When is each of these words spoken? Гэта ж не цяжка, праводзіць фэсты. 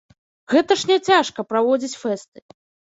Гэта 0.53 0.77
ж 0.83 0.91
не 0.93 0.97
цяжка, 1.11 1.47
праводзіць 1.53 1.99
фэсты. 2.07 2.39